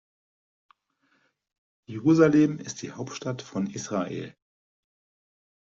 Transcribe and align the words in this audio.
Jerusalem 1.87 2.57
ist 2.57 2.81
die 2.81 2.91
Hauptstadt 2.91 3.43
von 3.43 3.67
Israel. 3.69 4.35